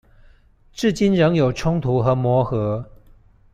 [0.73, 2.89] 至今仍有衝突和磨合